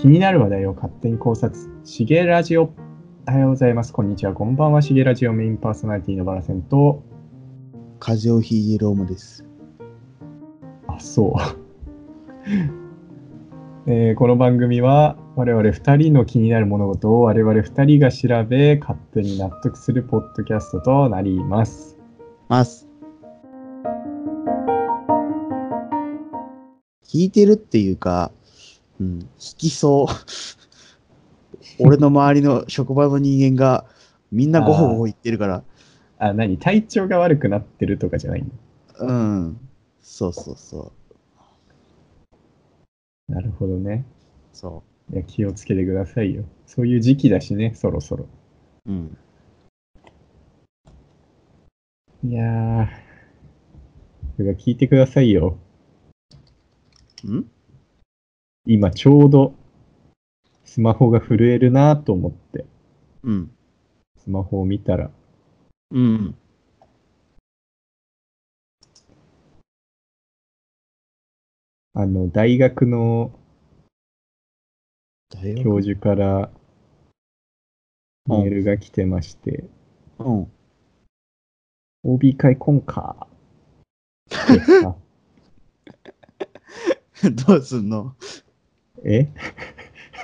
[0.00, 1.68] 気になる話題を勝手に考察。
[1.84, 2.72] しげラジオ。
[3.26, 3.92] おはようございます。
[3.92, 4.32] こんにちは。
[4.32, 4.80] こんばんは。
[4.80, 7.02] しげラジオメインパーソナリティのバラセンと、
[7.98, 9.44] 風邪をひいているオムです。
[10.86, 11.32] あ、そう。
[13.90, 21.98] えーこの番組は我々2人の気になる物事を我々2人が調べ勝手に納得するポッドキャストとなります。
[22.48, 22.88] ます。
[27.12, 28.30] 引いてるっていうか、
[29.00, 30.06] うん、引きそう。
[31.78, 33.84] 俺の周りの職場の人間が
[34.32, 35.62] みんなごほごほ言ってるから、
[36.18, 36.58] あ、何？
[36.58, 38.52] 体調が悪くなってるとかじゃないんだ。
[38.98, 39.60] うん。
[40.00, 40.92] そうそうそ
[43.28, 43.32] う。
[43.32, 44.04] なるほどね。
[44.52, 46.44] そいや気をつけてくださいよ。
[46.66, 48.26] そういう時期だしね、そろそろ。
[48.86, 48.90] う。
[48.90, 49.16] うん。
[52.24, 52.88] いやー。
[54.36, 55.56] それが聞いてくださいよ。
[57.26, 57.44] ん？
[58.70, 59.54] 今ちょうど
[60.62, 62.66] スマホが震えるなと思って、
[63.22, 63.50] うん。
[64.18, 65.10] スマホを見たら、
[65.90, 66.34] うん。
[71.94, 73.32] あの、大学の
[75.64, 76.50] 教授から
[78.26, 79.64] メールが来てまして、
[80.18, 80.52] うん。
[82.04, 83.26] OB 会今か。
[84.26, 84.94] ってあ
[87.30, 88.14] どうすんの？
[89.04, 89.28] え？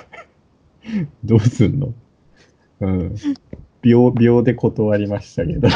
[1.23, 1.93] どうすんの？
[2.81, 3.15] うん。
[3.81, 5.69] 秒、秒で断りましたけど。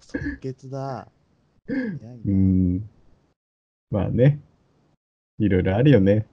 [0.00, 1.08] 即決だ。
[1.68, 2.88] うな、ん。
[3.90, 4.40] まあね。
[5.38, 6.26] いろいろあるよね。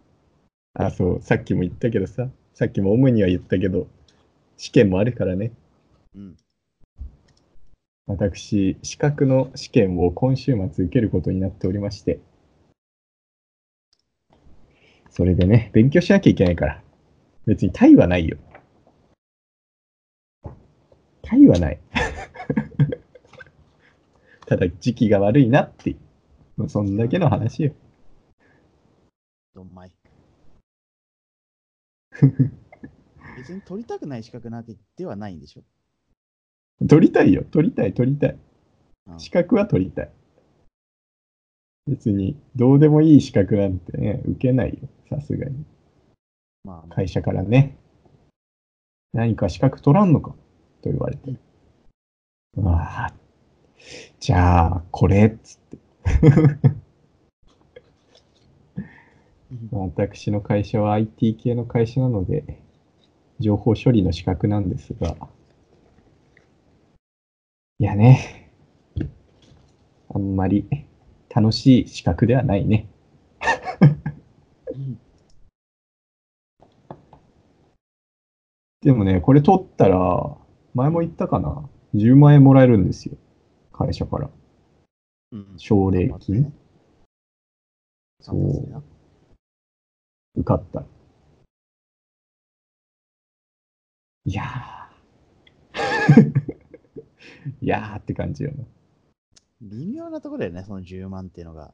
[0.73, 1.22] あ、そう。
[1.22, 2.30] さっきも言ったけどさ。
[2.53, 3.88] さっきも主には言ったけど、
[4.58, 5.52] 試験もあるからね。
[6.16, 6.38] うん。
[8.05, 12.19] 私、資格の試験を今週末受けることになっておりまして。
[15.09, 16.81] それでね、勉強しなきゃいけないから。
[17.45, 18.37] 別にタイはないよ。
[21.21, 21.80] タイはない。
[24.47, 25.97] ただ時期が悪いなってい
[26.58, 26.69] う。
[26.69, 27.73] そんだけの話よ。
[29.55, 29.92] どんまい。
[33.37, 35.63] 別に取りたくない資格なわけではないんでしょ
[36.88, 37.44] 取りたいよ。
[37.52, 38.30] 取りたい、取りたい。
[38.32, 40.10] うん資格は取りたい。
[41.88, 44.89] 別に、どうでもいい資格なんてね、受けないよ。
[45.10, 45.66] さすがに。
[46.64, 47.78] まあ、会社からね。
[49.11, 50.32] 何か資格取らんのか
[50.82, 51.36] と言われて。
[52.64, 53.14] ああ、
[54.20, 55.78] じゃあ、これっつって。
[59.72, 62.61] 私の会社は IT 系の会社なので、
[63.40, 65.16] 情報処理の資格なんですが、
[67.80, 68.50] いやね、
[70.10, 70.66] あんまり
[71.30, 72.88] 楽しい資格ではないね。
[74.73, 75.00] うん
[78.82, 80.38] でもね、これ取ったら、
[80.73, 83.17] 前も言ったかな ?10 万円もらえるんですよ。
[83.72, 84.30] 会社から。
[85.34, 86.54] うん奨励金。
[88.22, 88.84] そう
[90.36, 90.86] 受かったら。
[94.26, 94.83] いやー。
[97.61, 98.64] いやーって感じよな。
[99.61, 101.73] 微妙なところだよね、その10万っていうのが。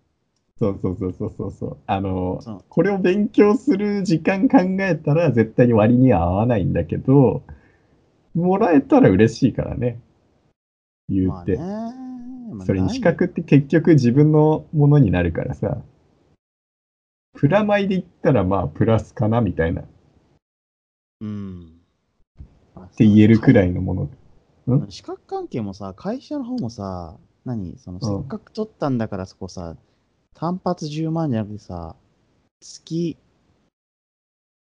[0.60, 1.78] そうそうそうそうそうそう。
[1.88, 7.44] あの、そのこれを勉強する時間考えたら絶対に割には合わないんだけど、
[8.36, 10.00] もらえたら嬉しいからね。
[11.08, 11.58] 言うて。
[11.58, 12.10] まあね。
[12.52, 15.82] まあそれに資格って結局自分のものになるからさ、
[17.34, 19.86] プラマイで言ったらまあプラスかなみたいなっ
[21.22, 21.80] うん。
[22.96, 23.70] て言えるくらい。
[23.70, 24.10] いのもの。
[24.90, 29.76] 資格関係もさ、会社の方もさ、何そのうんせっかく取ったんだからそこさ、
[30.34, 31.96] 単発10万じゃなくてさ、
[32.62, 33.18] 月、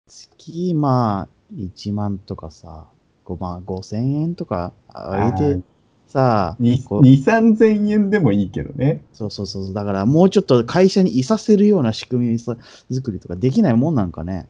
[0.09, 2.87] 月、まあ、1万とかさ、
[3.25, 5.63] 5万、5千円とか上げて
[6.07, 9.03] さ、2、こう3000円でもいいけどね。
[9.13, 12.57] そうそうそう、だからもうちょっと会社にいさせるような仕組みさ
[12.91, 14.49] 作りとかできないもんなんかね。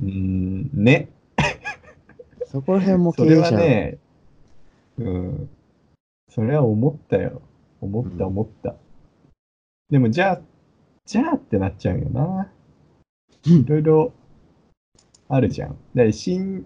[0.00, 1.08] うーん、ね。
[2.46, 3.98] そこら辺も経それ営者、はね、
[4.98, 5.50] うん。
[6.28, 7.42] それは思ったよ。
[7.80, 8.76] 思ったうん思った。
[9.90, 10.40] でもじゃあ、
[11.04, 12.50] じゃあってなっちゃうよな。
[13.46, 14.12] うんいろいろ
[15.28, 15.76] あるじゃん。
[15.94, 16.64] だ新、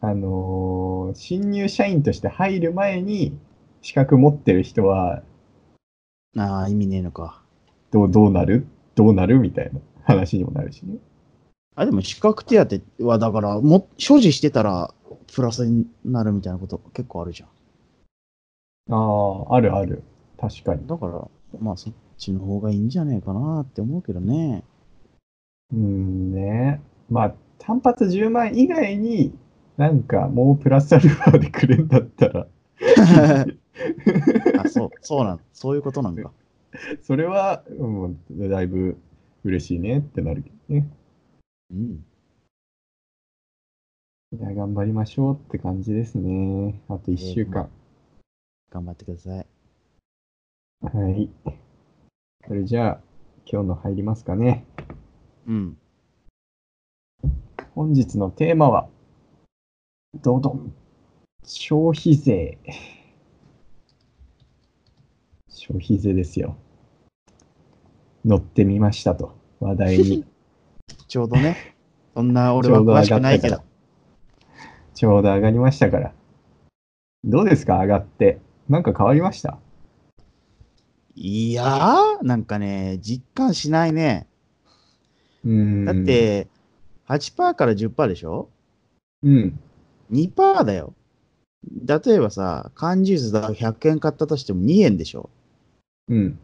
[0.00, 3.38] あのー新入社員として入る前に
[3.80, 5.22] 資格持ってる人は
[6.36, 7.42] ああ、意味ねえのか。
[7.92, 8.66] どうどうなる？
[8.94, 10.96] どうなるみたいな話にもなるしね。
[11.76, 14.92] あ、でも資格手当は、だから、も、所持してたら、
[15.34, 17.48] プラスになるみたいなこと結構あるじゃん。
[18.94, 20.02] ああ、あるある。
[20.38, 20.86] 確かに。
[20.86, 21.28] だから、
[21.58, 24.64] まあそ、ちの方がいいんじゃねえかなって思うけどね。
[25.72, 26.80] うんね。
[27.10, 29.36] まあ、単発10万以外に、
[29.76, 32.46] なんかもうプラスアルファでくれんだったら、
[34.64, 36.32] あ、そう、そうなん、そういうことなんか。
[37.02, 38.96] それは、もう、だいぶ
[39.44, 40.88] 嬉しいねってなるけどね。
[41.72, 42.04] うん。
[44.38, 46.78] いや、頑張りましょうって感じですね。
[46.90, 47.70] あと1週間。
[48.70, 49.46] 頑張ってください。
[50.82, 51.30] はい。
[52.46, 53.00] それじゃあ、
[53.50, 54.66] 今日の入りますかね。
[55.46, 55.78] うん。
[57.74, 58.88] 本日のテーマは、
[60.16, 60.74] どどん。
[61.42, 62.58] 消費税。
[65.48, 66.58] 消費税ですよ。
[68.22, 70.26] 乗ってみましたと、話題に。
[71.08, 71.56] ちょうどね、
[72.12, 73.62] そんな俺は詳しくないけど。
[74.96, 76.12] ちょうど上がりましたから。
[77.22, 77.80] どうですか？
[77.80, 78.40] 上がって。
[78.66, 79.58] なんか変わりました？
[81.14, 84.26] いやー、なんかね、実感しないね。
[85.44, 85.84] うーん。
[85.84, 86.48] だっ、て、
[87.08, 88.48] 8%から10%でしょ？
[89.22, 89.60] うん。
[90.10, 90.94] ?2% だよ。
[91.84, 95.28] 例えばさ、缶ジュースだ100円買ったとしても2円でしょ？
[96.08, 96.38] うん。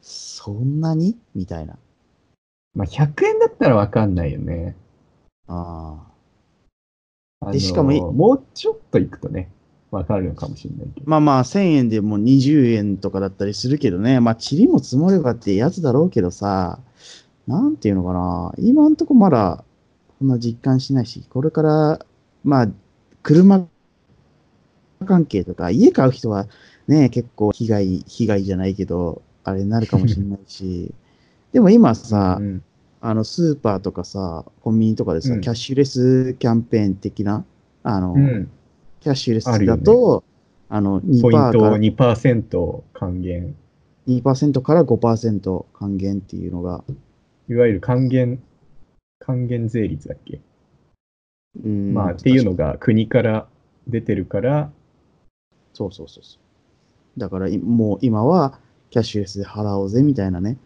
[0.00, 1.18] そんなに？
[1.34, 1.76] みたいな。
[2.74, 4.76] まあ、100円だったらわかんないよね。
[5.48, 6.11] ああの
[7.50, 9.50] でしかもいもうちょっといくとね、
[9.90, 11.06] わかるのかもしれないけど。
[11.08, 14.20] まあまあ、1000円でも20円とかだったりするけどね。
[14.20, 16.78] まあ、塵も積もればってやつだろうけどさ、
[17.46, 18.54] なんていうのかな。
[18.58, 19.64] 今んとこまだ、
[20.18, 22.06] そんな実感しないし、これから、
[22.44, 22.68] まあ、
[23.22, 23.66] 車
[25.04, 26.46] 関係とか、家買う人は
[26.88, 30.94] ね、結構被害、被害じゃないけど、あれになるかもしれないし、
[31.52, 32.62] でも今さ、うん
[33.04, 37.44] あの、スーパーとかさ、コンビニとかでさ、うんキャッシュレスキャンペーン的な、
[37.82, 38.48] あの、うん。
[39.00, 40.22] キャッシュレスあるよねだと、
[40.68, 43.56] あの、2%ポインからト2%還元。
[44.06, 46.84] 2%から5%還元っていうのが、
[47.48, 48.40] いわゆる還元、
[49.18, 50.40] 還元税率だっけ、
[51.64, 53.48] うんまあ、っていうのが国から
[53.88, 54.70] 出てるから、
[55.72, 56.38] そうそうそうそ
[57.16, 57.20] う。
[57.20, 58.60] だからいもう今は
[58.90, 60.56] キャッシュレスで払おうぜみたいなね。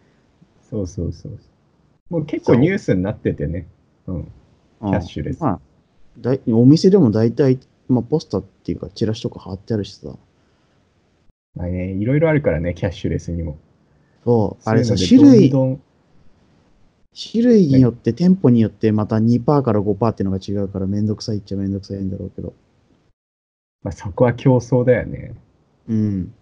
[0.69, 1.39] そうそうそう。
[2.09, 3.67] もう結構ニュースになっててね。
[4.07, 4.23] うん。
[4.23, 4.29] キ
[4.79, 5.59] キャッシュレスまあ、
[6.19, 10.09] だいお店でも大体、まあ、ポスターっていうかチラシとか貼ってあるしさ。
[11.55, 13.57] まあね、いろいろあるからね、キャッシュレスにも。
[14.23, 22.53] そう、あれさ、種類、種類によって、店舗によってまた2%から5%っていうのが違うからめんどくさいっちゃめんどくさいんだろうけど。
[23.83, 25.33] まあ、そこは競争だよね。
[25.89, 26.33] うん。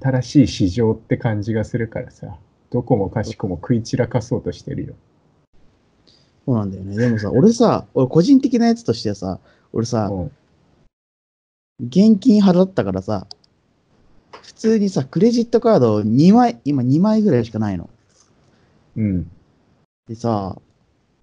[0.00, 2.38] 新しい市場って感じがするからさ、
[2.74, 4.94] どこもかしこも食い散らかそうとしてるよ。
[6.44, 6.96] そうなんだよね。
[6.96, 9.38] でもさ、俺さ、俺個人的なやつとしてはさ、
[9.72, 10.32] 俺さ、うん
[11.80, 13.26] 現金払ったからさ、
[14.42, 17.90] 普通にさ、クレジットカード2枚、今2枚ぐらいしかないの。
[18.96, 19.30] うん。
[20.08, 20.56] でさ、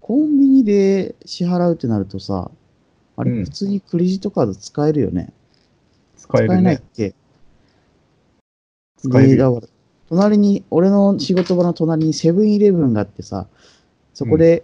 [0.00, 2.50] コンビニで支払うってなるとさ、
[3.16, 5.32] あれうん普通にクレジットカード使えるよね。
[6.16, 6.82] 使えるないっね。
[6.94, 7.14] け？
[8.98, 9.71] 使える
[10.12, 13.46] 隣に、俺の仕事場の隣にセブンイレブンがあってさ、
[14.12, 14.62] そこで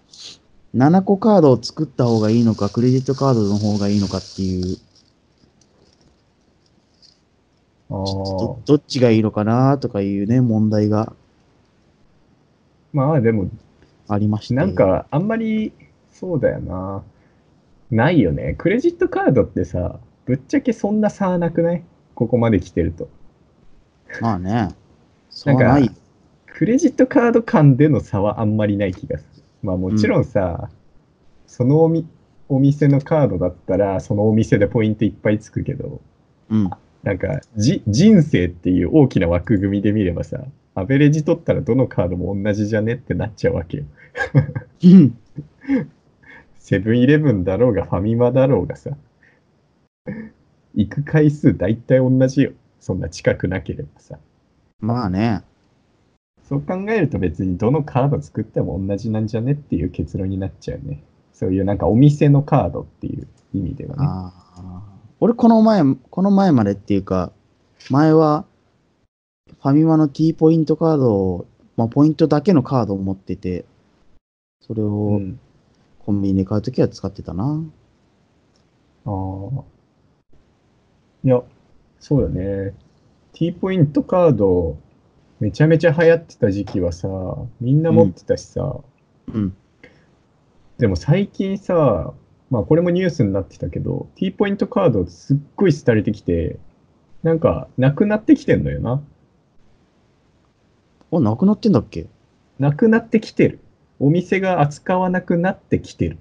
[0.74, 4.76] 7個カードを作った方がいいのか、クレジットカードの方がいいのかっていう、
[7.88, 11.14] あどーどっちがいいのかなとかいうね、問題が
[12.92, 13.48] まあでも、
[14.06, 14.54] ありまして。
[14.54, 15.72] なんかあんまり
[16.12, 17.02] そうだよな。
[17.90, 18.54] ないよね。
[18.58, 21.82] クレジットカードってさ、ぶっちゃけそんな差はなくない？
[22.14, 23.08] ここまで来てると。
[24.20, 24.68] まあね。
[25.46, 25.94] なんか。
[26.46, 29.42] クレジットカード間での差はあんまりない気がする。
[29.62, 30.70] まあもちろんさ、
[31.46, 32.06] そのおみ
[32.48, 36.00] お店のカードだったら、そのお店でポイントいっぱいつくけど、
[36.50, 36.70] うん。
[37.04, 40.44] なんかじ人生っていう大きな枠組みで見ればさ、
[40.74, 43.84] アベレージ取ったらどのカードも同じじゃねってなっちゃうわけよ。
[44.84, 45.18] うん
[46.58, 48.90] セブンイレブンだろうがファミマだろうがさ、
[50.74, 52.52] 行く回数大体同じよ。
[52.80, 54.18] そんな近くなければさ。
[54.80, 55.42] まあね。
[56.48, 61.02] そう考えると別にどのカード作っても同じなんじゃねっていう結論になっちゃうね。
[61.32, 64.06] そういうなんかお店のカードっていう意味ではね。
[64.08, 64.82] ああ。
[65.20, 67.32] 俺、この前、この前までっていうか、
[67.90, 68.44] 前は、
[69.60, 73.64] ファミマの T ポイントカードを、まあ、ポイントだけのカードを持ってて、
[74.60, 75.38] それうをん、
[75.98, 77.62] コンビニで買うときは使ってたな。
[79.04, 79.64] ああ。
[81.24, 81.42] いや、
[82.00, 82.74] そうだね。
[83.38, 84.76] T ポイントカード、
[85.38, 87.08] めちゃめちゃ流行ってた時期はさ、
[87.60, 88.80] みんな持ってたしさ、
[89.32, 89.56] うん。
[90.78, 92.12] でも最近さ、
[92.50, 96.58] まあこれもニュースになってたけど、T ポイントカードすっごい廃れてきて、
[97.22, 99.00] なんかなくなってきてんのよな。
[101.12, 102.08] あ、なくなってんだっけ？
[102.58, 103.60] なくなってきてる。
[104.00, 106.18] お店が扱わなくなってきてる。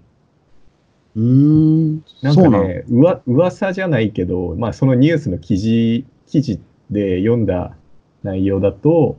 [1.16, 2.04] うーん。
[2.22, 6.60] なんかね、うわ噂じゃないけど、まあそのニュースの記事、記事
[6.92, 7.76] で読んだ
[8.24, 9.18] 内容だと、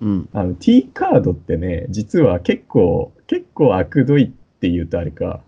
[0.00, 0.28] うん。
[0.32, 4.28] あの T カードってね、実は結構、結構悪どいっ
[4.60, 5.40] て言うとあれか。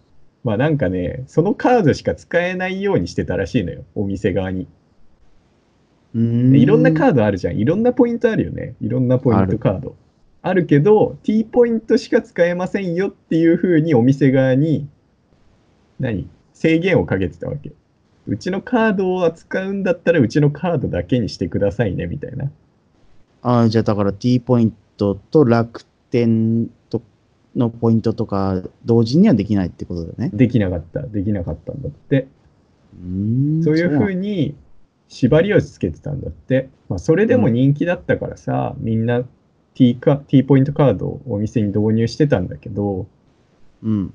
[0.44, 4.66] まあなんかね、そのカードしか使えないようにしてたらしいのよ、お店側に。
[6.14, 7.58] いろんなカードあるじゃん。
[7.58, 8.74] いろんなポイントあるよね。
[8.80, 9.94] いろんなポイントカード。
[10.40, 14.88] あるけど、T ポイントしか使えませんよっていうふうにお店側に、
[16.00, 16.30] 何？
[16.54, 17.72] 制限をかけてたわけ。
[18.28, 22.50] うちのカードを扱うんだったら、うちのカードだけにしてくださいね、みたいな。
[23.42, 27.02] あーじゃあだから T ポイントと楽天と
[27.56, 30.30] のポイントとか同時にはできないってことだよね。
[30.34, 31.02] できなかった。
[31.02, 32.28] できなかったんだって。
[33.00, 34.28] うーんそういうふうに。
[34.28, 34.54] に
[35.08, 36.68] 縛りをつけてたんだって。
[36.88, 39.24] まあ、それでも人気だったからさ、みんな
[39.74, 43.06] T, か T ポイントカードをお店に導入してたんだけど、
[43.82, 44.12] うん。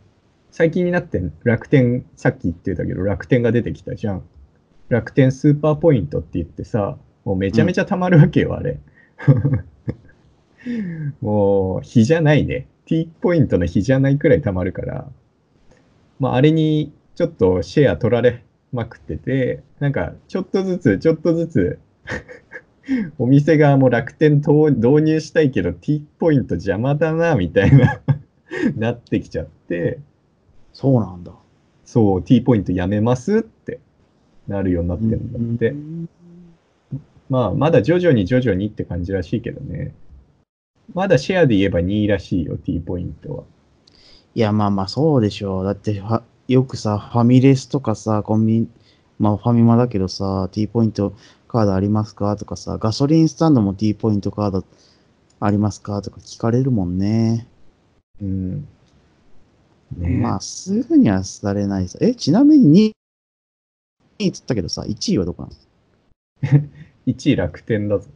[0.54, 4.24] 最近になって楽天、さっき言ってたけど楽天が出てきたじゃん。
[4.88, 8.80] 楽天スーパーポイントって言ってさ、もうめちゃめちゃ貯まるわけよ、あれ。
[11.22, 12.68] もう、比じゃないね。
[12.86, 15.10] T ポイントの比じゃないくらい貯まるから、
[16.20, 21.80] まあ、あれにちょっとシェア取られまくってて、なんか、ちょっとずつ、ちょっとずつ、
[23.18, 28.02] お店側も楽天導入したいけど T ポイント邪魔だな、みたいな、
[28.78, 29.98] なってきちゃって、
[30.74, 31.32] そうなんだ。
[31.86, 33.80] そう、T ポイントやめますって
[34.48, 35.70] なるようになってるんだって。
[35.70, 36.10] うん
[37.30, 39.96] まあ、まだ徐々に徐々にって感じらしいけどね。
[40.94, 43.44] まだシェアで言えば2位らしいよ、T ポイントは。
[44.36, 45.64] いや、まあまあそうでしょう。
[45.64, 48.68] だっては、よくさ、ファミレスとかさ、コンビニ、
[49.20, 51.14] まあファミマだけどさ、T ポイント
[51.48, 52.36] カードありますか？
[52.36, 54.66] とかさ、ガソリンスタンドも T ポイントカード
[55.40, 56.02] ありますか？
[56.02, 57.48] とか聞かれるもんね。
[58.22, 58.68] うん。
[59.98, 61.98] ねまあ、すぐにはされないさ。
[62.02, 62.94] え、ちなみに
[64.20, 66.70] 2位っつったけどさ、1位はどこなの
[67.06, 68.10] 1 位楽天だぞ。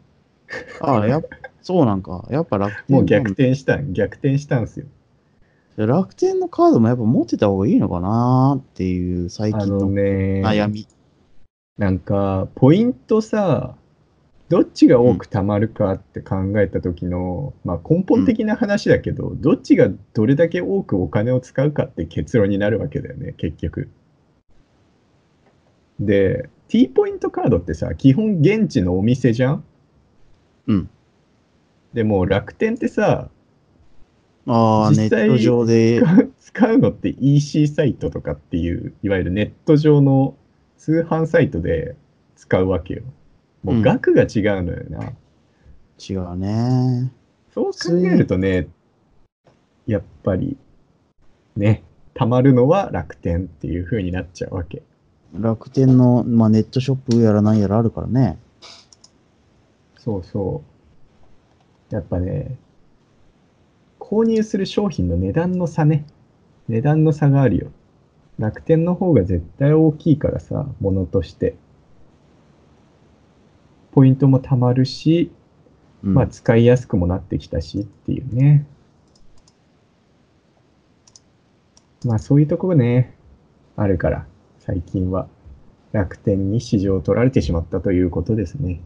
[0.81, 1.25] ああ、やっ
[1.61, 2.25] そうなんか。
[2.29, 4.85] やっぱ楽天もう逆転したん、逆転したんすよ。
[5.77, 10.87] 楽天のカードもやっぱ持ってた方がいいのかなっていう最近のね、悩み。
[11.77, 13.75] なんか、ポイントさ、
[14.49, 23.89] どっちが多く貯まるかって考えた時の、まあ根本的な話だけど、どっちがどれだけ多くお金を使うかって結論になるわけだよね、結局。
[25.99, 29.63] で、T ポイントカードってさ、基本現地のお店じゃん？
[30.67, 30.89] うん。
[31.93, 33.29] でも楽天ってさ、
[34.45, 36.01] ああ、ネ実際ット上で
[36.39, 40.35] 使うのって EC サイトとかっていう、いわゆるネット上の
[40.77, 41.97] 通販サイトで
[42.37, 43.03] 使うわけよ。
[43.63, 45.13] もう額が違うのよな。
[45.99, 47.11] 違うね。
[47.53, 48.67] そう考えるとね、
[49.87, 50.57] やっぱり、
[51.55, 51.83] ね、
[52.13, 54.83] たまるのは楽天っていう風になっちゃうわけ。
[55.33, 58.37] 楽天の、まあ、ネットショップやらなんやらあるからね。
[59.97, 60.61] そうそ
[61.91, 61.95] う。
[61.95, 62.57] やっぱね、
[63.99, 66.05] 購入する商品の値段の差ね。
[66.69, 67.71] 値段の差があるよ。
[68.39, 71.55] 楽天の方が絶対大きいからさ、ものとして。
[73.97, 75.31] ポイントも貯まるし、
[76.03, 78.67] うん、まあ使いやすくもなってきたしっていうね。
[82.05, 83.15] まあそういうところね、
[83.75, 84.27] あるから、
[84.59, 85.27] 最近は
[85.93, 88.81] 楽天に市場を取られてしまったということですね。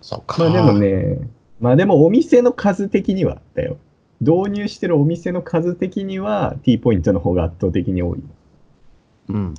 [0.00, 0.42] そうか。
[0.42, 1.20] まあでもね、
[1.60, 3.76] まあでもお店の数的にはだよ。
[4.20, 8.22] 導入してるお店の数的には T ポイントの方が圧倒的に多い。
[9.28, 9.54] うん。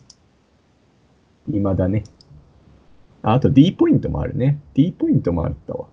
[1.48, 2.04] 未だね。
[3.26, 4.60] ああと D ポイントもあるね。
[4.76, 5.88] D ポイントもあったわ。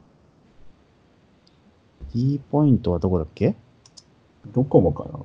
[2.12, 3.56] T ポイントはどこだっけ？
[4.52, 5.18] ドコモかな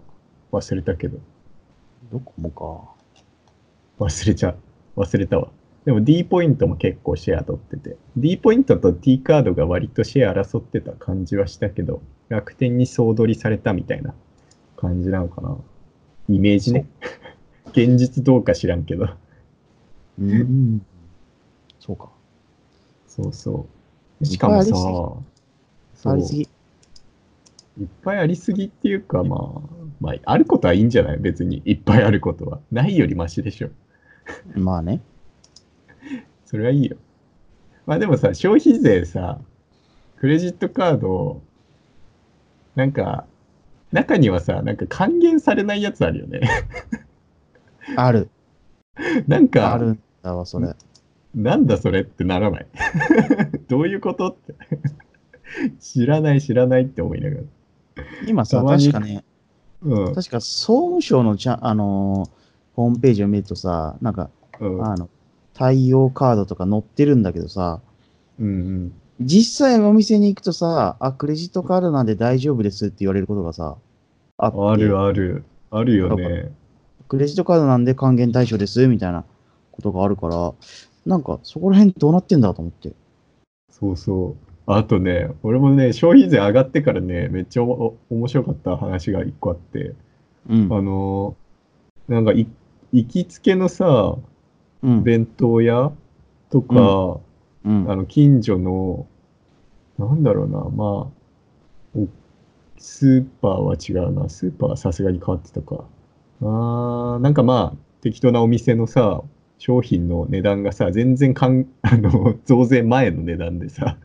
[0.53, 1.17] 忘れたけど。
[2.09, 2.93] どこもか。
[3.99, 4.51] 忘れちゃ
[4.95, 5.01] う。
[5.01, 5.49] 忘れたわ。
[5.83, 7.97] でも D ポイントも結構シェア取ってて。
[8.15, 14.13] D ポイントと T カードが割とシェア争ってた感じはしたけど、楽天に総取りされたみたいな
[14.77, 15.57] 感じなのかな。
[16.29, 16.87] イメージね。
[17.71, 19.05] 現実どうか知らんけど。
[19.05, 20.85] うーん。
[21.87, 22.09] そうか。
[23.07, 23.65] そうそ
[24.21, 24.25] う。
[24.25, 25.23] しかもさ、そ
[26.05, 26.41] うありすぎ。
[26.41, 29.61] いっぱいありすぎっていうか、まあ、
[30.01, 31.17] まあ、あることはいいんじゃない？
[31.17, 31.61] 別に。
[31.65, 32.59] いっぱいあることは。
[32.71, 33.69] ないよりマシでしょ。
[34.55, 35.01] まあね。
[36.45, 36.97] それはいいよ。
[37.85, 39.39] まあでもさ、消費税さ、
[40.19, 41.41] クレジットカード、
[42.75, 43.25] なんか、
[43.91, 46.41] 中にはさ、なんか還元されないやつあるよね。
[47.95, 48.29] ある。
[49.27, 50.75] なんか、あるんだわ、それ。
[51.37, 52.67] なんだそれってならない。
[53.69, 54.55] どういうことって。
[55.79, 57.43] 知らない知らないって思いながら。
[58.27, 59.23] 今さ、確かね、
[59.83, 60.15] うん。
[60.15, 62.37] 確か総務省のちゃ、あのー
[62.77, 64.29] ホームページを見るとさ、なんか、
[64.59, 64.85] うん。
[64.85, 65.09] あの、
[65.55, 67.81] 対応カードとか載ってるんだけどさ、
[68.39, 73.77] うん実際お店に行くとさ、あ、クレジットカードなんで大丈夫ですって言われることがさ、
[74.37, 74.51] あ。
[74.71, 75.43] あるある。
[75.71, 76.51] あるよね。
[77.07, 79.25] クレジットカードなんで還元対象ですみたいな
[79.71, 80.53] ことがあるから、
[81.07, 82.93] なんかそこら辺どうなってんだと思って。
[83.71, 84.47] そうそう。
[84.65, 89.95] あとね、俺もね、消費税上がってからね、めっちゃ面白かった話が一個あって、
[90.49, 90.67] うん。
[90.71, 92.47] あのーなんかい、
[92.93, 94.17] 行きつけのさ、
[94.83, 95.03] うん。
[95.03, 95.91] 弁当屋
[96.49, 97.19] とか、
[97.65, 99.07] うんあの、近所の、
[99.97, 102.07] なんだろうな、まあ、お
[102.77, 104.29] スーパーは違うな。
[104.29, 105.85] スーパーはさすがに変わってたか。
[106.41, 109.23] あーなんかまあ、適当なお店のさ、
[109.57, 113.97] 商品の値段がさ、全然かん、 あの、増税前の値段でさ、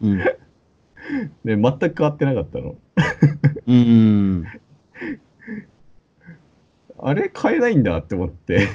[0.00, 0.18] うん。
[1.44, 2.76] で、全く変わってなかったの。
[3.66, 4.44] うん。
[6.98, 8.68] あれ買えないんだって思って。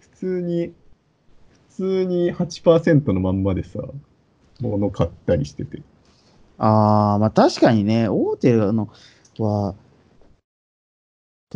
[0.00, 0.74] 普通に、
[1.70, 3.80] 普通に8%のまんまでさ、
[4.60, 5.82] 物買ったりしてて。
[6.58, 8.88] ああ、まあ確かにね、大手の
[9.38, 9.74] は、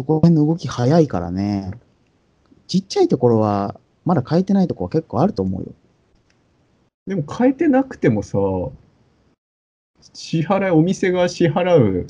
[0.01, 1.73] そこら辺の動き早いからね。
[2.67, 5.75] ちっちゃいところは、まだ変えてないところは結構あると思うよ。
[7.07, 8.39] でも変えてなくてもさ、
[10.15, 12.07] 支払い、お店が支払う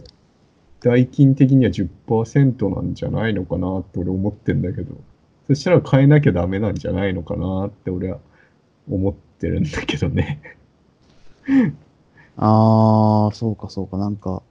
[0.78, 4.94] 代金的には10%なんじゃないのかなって俺思ってんだけど、
[5.48, 8.20] そしたら変えなきゃダメなんじゃないのかなって俺は
[8.88, 10.40] 思ってるんだけどね。
[12.36, 14.44] ああ、そうかそうか、なんか、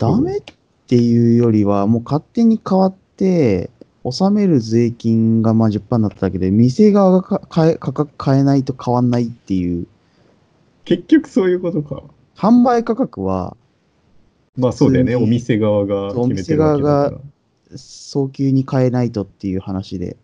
[0.00, 0.54] ダメって
[0.92, 3.70] いうよりは、もう勝手に変わって、
[4.04, 9.86] 納める税金がまあ10%になっただけで、店側がか変え価格変えないと変わんないっていう、
[10.84, 12.02] 結局そういうことか。
[12.36, 13.56] 販売価格は
[14.56, 17.20] まあそうだよね、お店側が決めてるわけだか
[17.76, 20.16] 早急に変えないとっていう話で。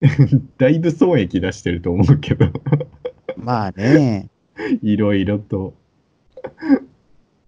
[0.00, 0.08] ら。
[0.58, 2.46] だいぶ損益出してると思うけど、
[3.36, 4.28] まあね、
[4.82, 5.74] いろいろと。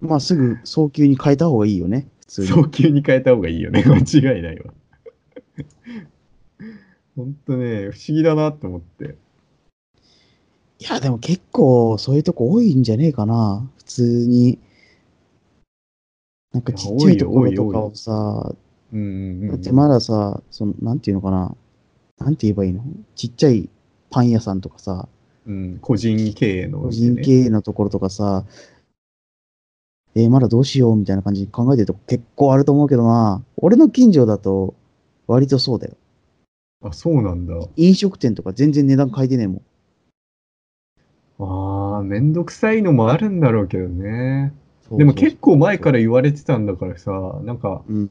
[0.07, 2.09] まあすぐ早急に変えた方がいいよね。
[2.29, 3.85] 早急に変えた方がいいよね。
[3.87, 4.73] 間違いないわ。
[7.17, 9.17] ほんとね、不思議だなって思って。
[10.79, 14.59] いや、でも結構そういうとこ多いんじゃねえかな、普通に。
[16.53, 18.55] なんかちっちゃいところとかをさ、
[18.93, 19.49] うんうんうん。
[19.49, 21.55] だってまださ、その、なんていうのかな、
[22.19, 22.83] なんて言えばいいの？
[23.15, 23.69] ちっちゃい
[24.11, 25.09] パン屋さんとかさ、
[25.47, 28.45] うん、個人経営の、個人経営のところとかさ、
[30.19, 33.45] えーまだどうしようみたいな感じに考えてるとこ結構あると思うけどな。
[33.59, 34.75] 俺の近所だと
[35.27, 35.97] 割とそうだよ。
[36.83, 37.55] あ、そうなんだ。
[37.77, 39.63] 飲食店とか全然値段変えてねえも
[41.39, 41.97] ん。
[41.97, 44.55] ああ、めんどくさいのもあるんだろうけどね。
[44.91, 47.11] でも結構前から言われてたんだからさ、
[47.43, 48.11] なんか、うん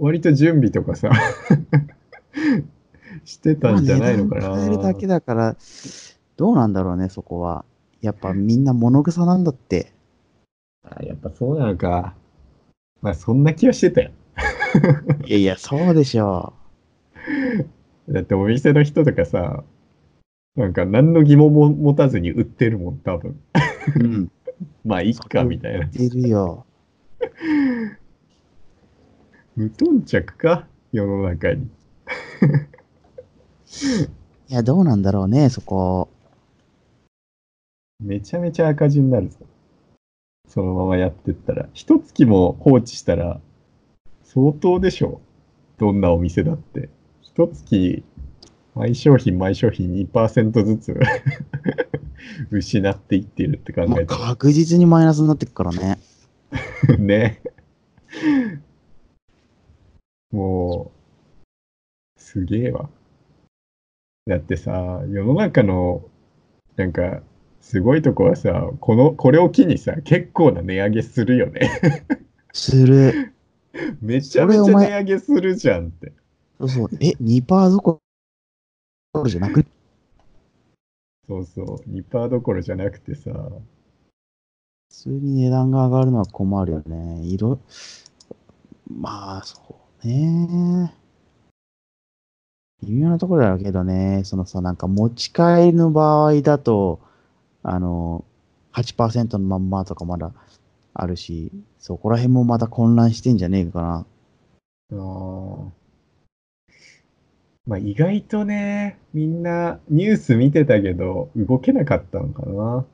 [0.00, 1.10] 割と準備とかさ、
[3.24, 4.48] してたんじゃないのかな。
[4.48, 5.56] まあ変えるだけだから、
[6.36, 7.64] どうなんだろうね、そこは。
[8.00, 9.92] やっぱみんな物草なんだって。
[10.96, 12.14] あやっぱそうなのか。
[13.00, 14.10] まあそんな気はしてたよ。
[15.26, 16.52] いやいや、そうでしょ
[18.08, 19.64] だってお店の人とかさ、
[20.56, 23.40] なんか何の疑問も持たずに売ってるもん、多分。
[23.96, 24.00] う。
[24.00, 24.30] うん。
[24.84, 25.86] まあいっか、みたいな。
[25.86, 26.64] 出るよ。
[29.56, 31.68] 無頓着か、世の中に。
[34.48, 36.08] いや、どうなんだろうね、そこ。
[38.00, 39.38] めちゃめちゃ赤字になるぞ。
[40.48, 41.68] そのままやってったら。
[41.74, 43.40] 一月も放置したら、
[44.24, 45.20] 相当でしょ。
[45.78, 46.88] どんなお店だって。
[47.22, 48.02] 一月、
[48.74, 50.96] 毎商品毎商品2%ずつ
[52.50, 54.20] 失っていってるって考まあえたら。
[54.20, 55.98] 確実にマイナスになってくからね。
[56.98, 57.42] ね。
[60.30, 60.90] も
[62.16, 62.88] う、すげえわ。
[64.26, 66.04] だってさ、世の中の、
[66.76, 67.22] なんか、
[67.68, 71.68] すごいとこはさ、この、これを機にさ、結構な値上げするよね。
[72.54, 73.34] する。
[74.00, 76.14] めちゃめちゃ値上げするじゃんって。
[76.58, 76.88] そうそう。
[76.98, 78.00] え、2%どこ
[79.12, 79.66] ろじゃなく？
[81.26, 83.60] そうそう、2%どころじゃなくてさ、普
[84.88, 87.20] 通に値段が上がるのは困るよね。
[87.24, 87.60] 色、
[88.90, 89.60] まあ、そ
[90.02, 90.94] うね。
[92.80, 97.06] 微妙なところだけどね、そのさ、なんか持ち帰りの場合だと、
[97.62, 98.24] あの、
[98.72, 100.32] 8%のまんまとかまだ
[100.94, 104.06] あるし、そこら辺もまた混乱してんじゃねえかな。
[104.92, 105.68] あー
[107.66, 112.86] まあ意外とね、みんなニュース見てたけど、動けなかったのかな。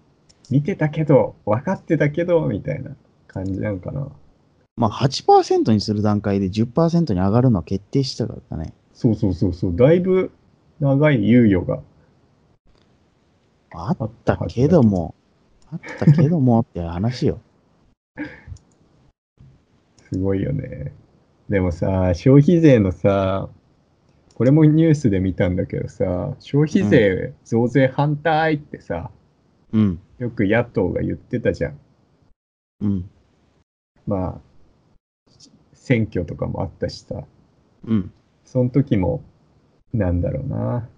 [0.51, 2.91] 見てたけど、分かってたけど、みたいな
[3.29, 4.09] 感じなのかな。
[4.77, 8.73] まあ8%にする段階で10%に上がるのは決定したからね。
[8.93, 10.33] そうそうそうそう、だいぶ
[10.81, 11.81] 長い猶予が
[13.75, 15.15] あったけども、
[15.71, 17.41] あったけどもって話よ。
[20.11, 20.93] すごいよね。
[21.49, 23.49] でもさ、消費税のさ、
[24.35, 29.11] これもニュースで見たんだけどさ、消費税増税反対ってさ、
[29.73, 30.01] うん。
[30.19, 31.79] よく野党が言ってたじゃん。
[32.81, 33.11] うん。
[34.07, 34.41] まあ、
[35.73, 37.25] 選挙とかもあったしさ、
[37.87, 38.13] うん。
[38.45, 39.23] その時も、
[39.93, 40.89] なんだろうな。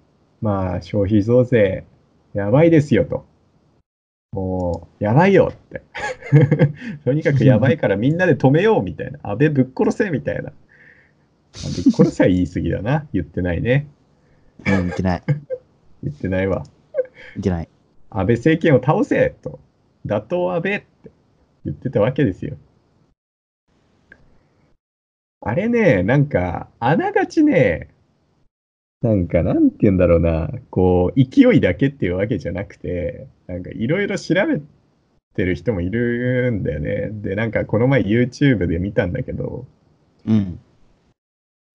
[0.40, 1.84] まあ、消費増税、
[2.36, 3.24] やばいですよと。
[4.32, 5.82] もう、やばいよって。
[7.02, 9.18] とにかくやばいからみんなで止めようみたいな。
[9.22, 10.50] 安倍ぶっ殺せみたいな。
[10.50, 13.06] あぶっ殺せは言い過ぎだな。
[13.14, 13.86] 言ってないね。
[14.66, 15.22] うん、言ってない。
[16.04, 16.64] 言ってないわ。
[17.36, 17.68] 言ってない。
[18.10, 19.58] 安倍政権を倒せと。
[20.04, 21.10] 打倒安倍って
[21.64, 22.58] 言ってたわけですよ。
[25.40, 27.88] あれね、なんか、あながちね、
[29.02, 34.60] なんか、なんて言うんだろうな、こう、勢いだけっていうわけじゃなくて、なんか、いろいろ調べ
[35.34, 37.10] てる人もいるんだよね。
[37.12, 39.66] で、なんか、この前 YouTube で見たんだけど、
[40.26, 40.58] うん。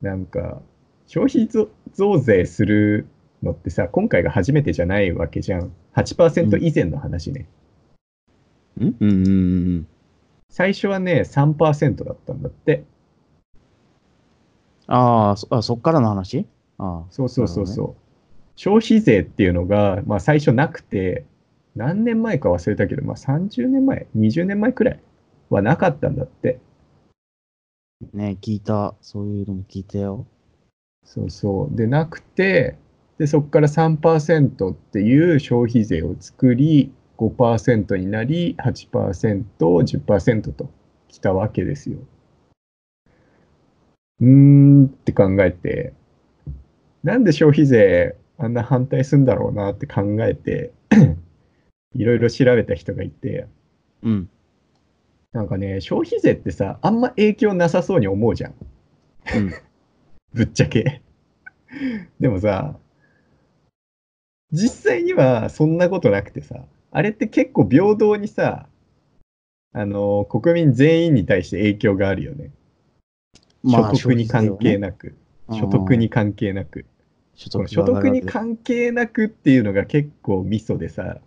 [0.02, 0.62] なんか、
[1.06, 3.06] 消費増増税する
[3.44, 5.72] のってさ、今回が初めてじゃないわけじゃん。
[5.94, 7.48] 8%以前の話ね。
[8.80, 8.96] うん？
[9.00, 9.30] うんうんう
[9.80, 9.88] ん。
[10.50, 12.84] 最初はね、3%だったんだって。
[14.88, 16.48] ああ、そっからの話？
[16.82, 17.12] ああ。
[17.12, 17.96] そうそうそうそう。
[18.56, 21.26] 消費税っていうのが、まあ最初なくて、
[21.76, 25.00] 何年前か忘れたけど、まあ30年前、20年前くらい
[25.50, 26.60] はなかったんだって。
[28.14, 28.96] ね聞いた。
[29.00, 30.26] そういうのも聞いたよ。
[31.06, 31.76] そうそう。
[31.76, 32.78] で、なくて、
[33.20, 39.44] で、そこから3%っていう消費税を作り、5%になり、8%、
[39.84, 40.72] 10%と
[41.08, 42.00] きたわけですよ。
[44.20, 45.94] うーんって考えて、
[47.04, 50.72] なんで消費税あんな反対するんだろうなって考えて、
[51.96, 53.48] いろいろ調べた人がいて、
[54.04, 54.30] うん。
[55.32, 58.56] なんかね、消費税ってさ、あんま影響なさそうに思うじゃん。
[59.36, 59.52] うん。
[60.34, 61.02] ぶっちゃけ。
[62.20, 62.78] でもさ、
[64.52, 68.68] 実際にはそんなことなくてさ、あれって結構平等にさ、
[69.74, 72.52] あの、国民全員に対して影響があるよね。
[73.64, 75.16] 所得に関係なく、
[75.50, 76.86] 所得に関係なく。
[77.50, 81.18] 所得に関係なくっていうのが結構ミソでさ、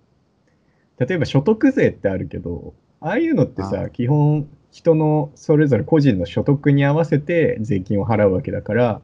[0.98, 9.02] 例えば所得税ってあるけど、ああいうのってあさ、基本人のそれぞれ個人の所得に合わせて税金を払うわけだから、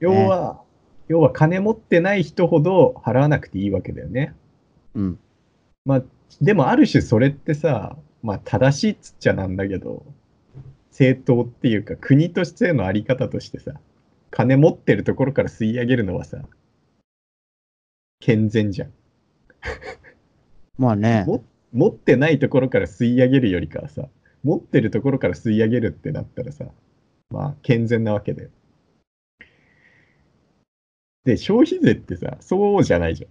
[0.00, 0.60] 要は、
[1.08, 4.34] 要は金持ってない人ほど払わなくていいわけだよね。
[4.94, 5.18] うん。
[5.84, 6.02] まあ、
[6.40, 10.04] でもある種それってさ、まあ正しいっつっちゃなんだけど、
[10.90, 13.72] 正当っていうか国としてのあり方としてさ、
[14.30, 16.38] 金持ってるところから吸い上げるのはさ、
[18.20, 18.92] 健全じゃん。
[20.78, 21.24] まあね。
[21.26, 24.08] も持ってないところから吸い上げるよりかはさ、
[24.42, 26.66] 持ってるところから吸い上げるってなったらさ、
[27.30, 28.50] まあ健全なわけで。
[31.24, 33.30] で、消費税ってさ、そうじゃないじゃん。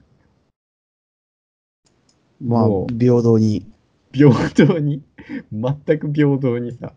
[2.48, 3.66] まあ平等に。
[4.12, 5.04] 平等に、
[5.52, 6.94] 全く平等にさ、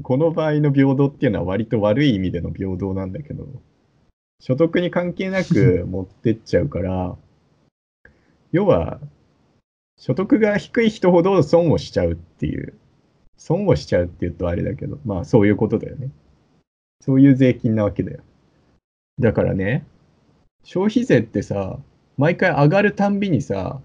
[0.00, 3.46] この場合の平等っていうのは割と悪い意味での平等なんだけど、
[4.40, 7.16] 所得に関係なく 持ってっちゃうから、
[8.52, 9.00] 要は、
[9.98, 12.74] 所得が低い人ほど損をしちゃうっていう、
[13.36, 16.10] 損をしちゃうっていうとあれだけど、まあそういうことだよね。
[17.00, 18.22] そういう税金なわけだよ。
[19.20, 19.84] だからね、
[20.64, 21.78] 消費税ってさ、
[22.16, 23.80] 毎回上がるたんびにさ、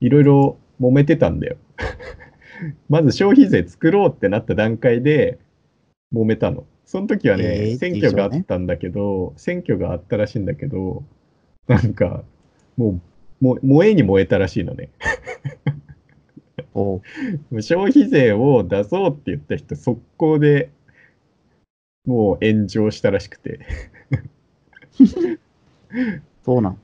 [0.00, 1.56] いろいろ揉めてたんだよ。
[2.88, 5.38] まず消費税作ろうってなった段階で
[6.12, 6.64] 揉めたの。
[6.84, 11.02] その時はね、えー選挙があったんだけど、選挙があったらしいんだけど、
[11.66, 12.22] なんか、
[12.76, 13.00] も
[13.40, 14.90] う、も燃えに燃えたらしいのね。
[16.74, 16.96] お
[17.52, 20.70] う消費税を出そうって言った人、速攻で
[22.04, 23.60] もう炎上したらしくて。
[26.44, 26.78] そうなん。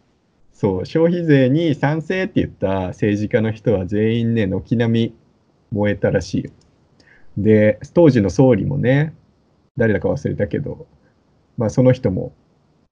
[0.52, 5.14] そう、消費税に賛成って言った政治家の人は全員ね、軒並み
[5.72, 6.50] 燃えたらしいよ。
[7.36, 9.14] で、当時の総理もね、
[9.76, 10.86] 誰だか忘れたけど、
[11.56, 12.32] まあその人も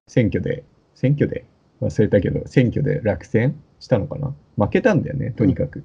[0.06, 0.64] 選挙で、
[0.94, 1.44] 選挙で
[1.80, 4.34] 忘れたけど、選挙で落選したのかな？
[4.56, 5.84] 負けたんだよね、とにかく。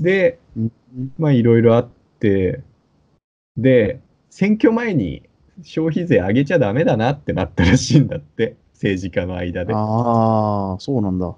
[0.00, 0.72] で、うん
[1.18, 2.62] まあいろいろあって、
[3.56, 4.00] で、
[4.30, 5.22] 選挙前に
[5.62, 9.72] 消費税上げちゃダメだなってなったらしいんだって、政治家の間で。
[9.74, 11.34] ああ、そうなんだ。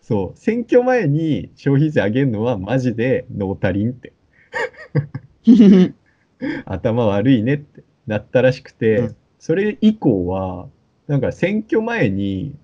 [0.00, 4.14] そう、選挙前に消費税上げるのはマジでノータリンって、
[6.66, 10.68] 頭悪いねってなったらしくて、うんそれ以降は、
[11.06, 12.54] なんか選挙前に、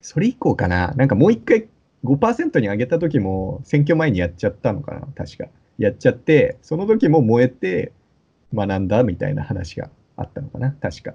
[0.00, 1.68] それ以降かな、なんかもう一回
[2.04, 5.48] 5%に上げた時も選挙前にやっちゃったのかな、確か。
[5.78, 7.92] やっちゃって、その時も燃えて
[8.54, 11.14] 学んだみたいな話があったのかな、確か。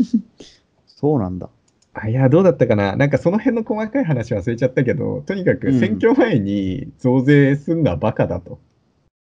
[0.86, 1.48] そうなんだ。
[1.94, 2.96] あいや、どうだったかな？
[2.96, 8.60] なんかその辺の細かい話忘れちゃったけど、とにかくうん選挙前に増税すんのはバカだと。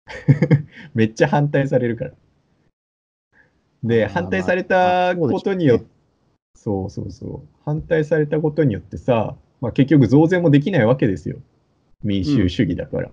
[0.94, 2.12] めっちゃ反対されるから。
[3.84, 5.94] で、反対されたことによって、
[6.56, 7.48] そうそうそう。
[7.66, 11.38] 反対されたことによってさ、まあ、結局増税もできないわけですよ。
[12.04, 13.12] 民主主義だから。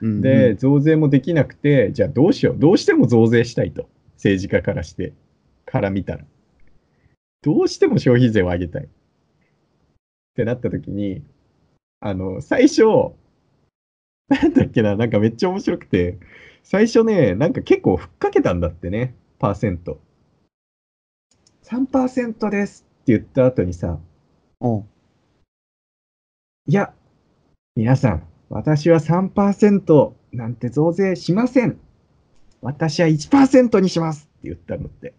[0.00, 2.56] うんで、、増税もできなくて、じゃあどうしよう。
[2.58, 3.88] どうしても増税したいと。
[4.14, 5.12] 政治家からして、
[5.66, 6.24] から見たら。
[7.42, 8.84] どうしても消費税を上げたい。
[8.84, 8.88] っ
[10.34, 11.22] てなった時に、
[12.00, 13.12] あの、最初、
[14.30, 16.18] なんだっけな、なんかめっちゃ面白くて、
[16.62, 20.00] 最初ね、なんか結構ふっかけたんだってね、パーセント。
[21.62, 23.98] 3%ですって言った後にさ、
[24.60, 24.88] うん
[26.68, 26.92] いや、
[27.76, 31.78] 皆さん、私は3%なんて増税しません。
[32.60, 35.14] 私は1%にしますって言ったのって。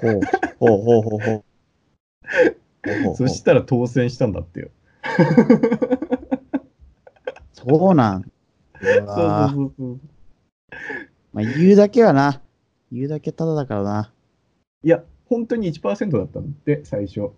[0.00, 0.20] ほう
[0.58, 1.20] ほうほうほう
[3.04, 3.16] ほう。
[3.16, 4.70] そしたら当選したんだってよ。
[7.68, 8.20] そうなん。
[8.20, 8.24] う
[8.80, 10.00] そうそうそう。
[11.32, 12.40] まあ、言うだけはな。
[12.90, 14.12] 言うだけただだからな。
[14.82, 17.30] いや、本当に1%だったんだって、最初。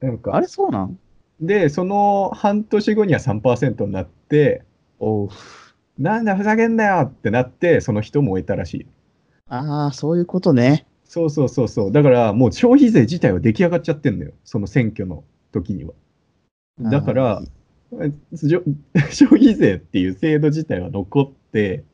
[0.00, 0.98] なんか、あれそうなん？
[1.40, 4.64] で、その半年後には3%になって、
[4.98, 5.28] おう。
[5.98, 8.86] なんだ、ふざけんなよってなって、その人も終えたらしい。
[9.48, 10.86] ああ、そういうことね。
[11.04, 11.92] そうそうそうそう。
[11.92, 14.32] だから、もう消費税自体は出来上がっちゃってんのよ。
[14.44, 15.92] その選挙の時には。
[16.80, 17.42] だから
[18.34, 18.60] 消
[19.34, 21.84] 費税っていう制度自体は残って、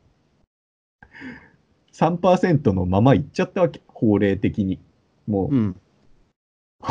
[1.93, 3.81] 3%のままいっちゃったわけ。
[3.87, 4.79] 法令的に。
[5.27, 5.75] もう、うん。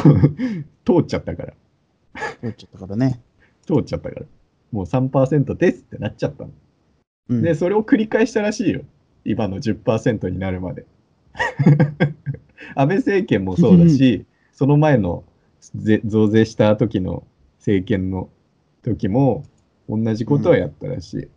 [0.85, 1.55] 通っちゃったから。
[2.41, 3.21] 通っちゃったからね。
[3.67, 4.27] 通っちゃったから。
[4.73, 6.51] もう3%ですってなっちゃったの。
[7.29, 7.43] うん。
[7.43, 8.83] で、それを繰り返したらしいよ。
[9.25, 10.87] 今の10%になるまで。
[12.75, 15.25] 安倍政権もそうだし、その前の
[15.75, 17.27] ぜ増税した時の
[17.59, 18.31] 政権の
[18.85, 19.45] 時も
[19.89, 21.25] 同じことはやったらしい。
[21.25, 21.31] うん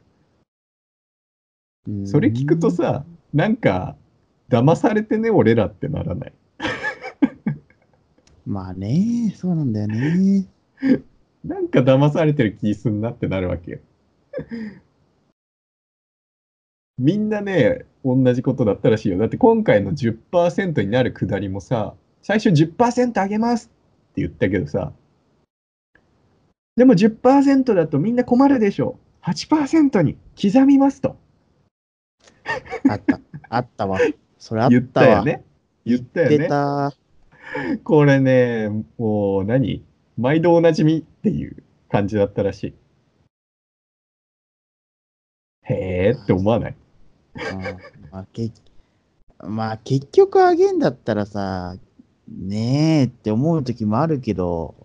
[2.05, 3.95] それ聞くと、さ、なんか、
[4.49, 6.33] 騙されてね、俺らってならない？
[8.45, 10.45] まあね、そうなんだよね。
[11.45, 13.79] なんか騙されてる気すんなってなるわけよ。
[16.97, 19.17] みんなね、同じことだったらしいよ。
[19.17, 23.67] だって今回の10%になるくだりもさ、最初10%上げます
[24.11, 24.91] って言ったけどさ、
[26.77, 28.99] でも10%だとみんな困るでしょ。
[29.23, 31.17] 8%に刻みますと
[32.87, 33.19] あった。
[33.49, 33.99] あったわ。
[34.37, 35.15] それあっ言ったたわ。
[35.17, 35.43] よね。
[35.85, 36.47] 言ったよ出ね。
[36.47, 36.93] た。
[37.83, 39.83] これね、もう何？
[40.17, 42.73] 毎度おなじみっていう感じだったらしい。
[45.63, 46.75] へーって思わない？
[47.35, 47.61] うん
[48.11, 48.51] まあ、け
[49.39, 51.75] まあ、結局あげんだったらさ、
[52.27, 54.75] ねえって思う時もあるけど、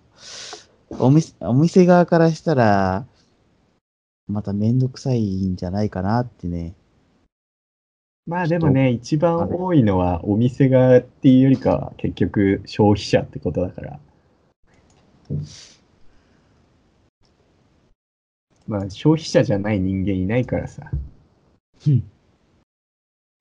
[0.98, 3.06] お店お店側からしたら、
[4.28, 6.74] まためんどくさいんじゃないかなってね。
[8.26, 14.00] まあでもね、一番多いのはお店側っていうよりかは結局消費者ってことだから。
[18.66, 20.90] まあ消費者じゃない人間いないからさ。
[21.86, 22.04] うん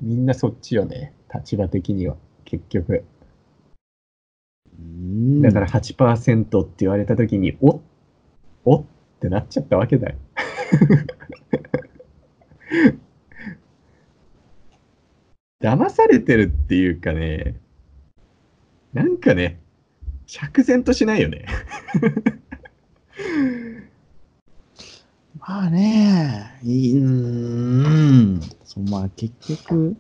[0.02, 3.06] みんなそっちよね、立場的には、結局。
[4.82, 7.82] うんだから8%って言われたときに、お
[8.66, 8.86] おっ
[9.20, 10.16] てなっちゃったわけだよ。
[15.62, 17.56] 騙されてるっていうかね、
[18.94, 19.60] なんかね、
[20.26, 21.46] 釈然としないよね。
[25.40, 27.08] まあね、いいうー
[28.38, 29.96] ん、そうまあ結局、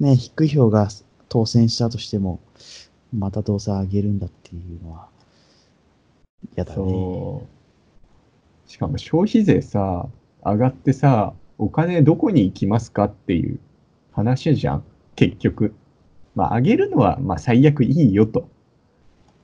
[0.00, 0.88] ね、低い票が
[1.28, 2.40] 当選したとしても、
[3.14, 5.08] またどうせ上げるんだっていうのは、
[6.56, 7.46] 嫌だね。
[8.66, 10.08] しかも消費税さ、
[10.44, 13.60] 上がってさ、お金どこに行きますかっていう
[14.12, 15.74] 話じゃん、結局。
[16.34, 18.48] まあ、上げるのは、まあ、最悪いいよと。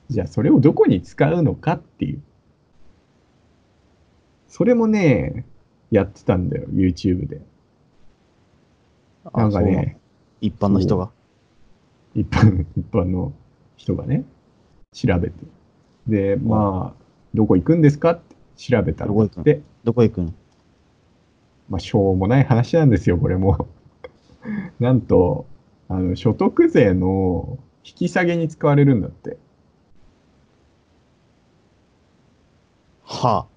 [0.09, 2.21] じゃあ、それをどこに使うのかっていう。
[4.49, 5.45] それもね、
[5.91, 7.41] やってたんだよ、YouTube で。
[9.23, 9.97] あなんかね、
[10.41, 11.11] 一般の人が。
[12.13, 13.31] 一般、一般の
[13.81, 14.23] 人がね、
[14.93, 15.35] 調べて。
[16.07, 20.33] で、まあ、どこ行くんですかって調べたらどこ行くどこ行くの？
[21.69, 23.67] まあ、しょうもない話なんですよ、これも。
[24.79, 25.47] なんと、
[25.89, 29.37] あの、所得税の引き下げに使われるんだって。
[33.03, 33.47] は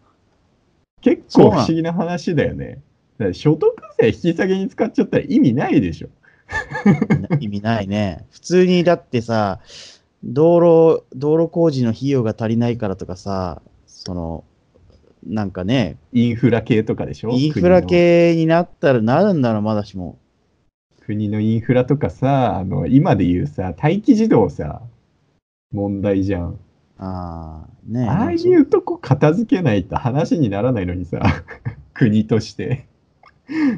[1.02, 1.50] 結そうなん？
[1.50, 2.82] 構不思議な話だよね。
[3.18, 6.08] だ所得税引き下げに使っちゃったら意味ないでしょ。
[7.30, 8.26] あ、 意味ないね。
[8.30, 9.60] 普通にだってさ、
[10.24, 14.44] 道路、道路工事の費用が足りないからとかさ、その、
[15.26, 17.30] なんかね、インフラ系とかでしょ？
[17.30, 20.18] インフラ系になったらなるんだろう、まだしも。
[21.00, 24.80] 国の国のインフラとかさ、あの、今で言うさ、待機児童さ、
[25.72, 26.58] 問題じゃん。
[26.98, 31.20] ああ、ねああいうとこ片付けないと話にならないのにさ、
[31.92, 32.87] 国として。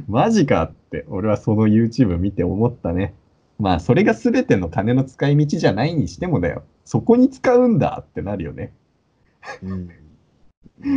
[0.06, 3.14] マジかって、俺はその YouTube 見て思ったね。
[3.58, 6.64] まあ、それが全ての金の使い道じゃないにしてもだよ。
[6.84, 8.72] そこに使うんだってなるよね。
[9.62, 9.90] うん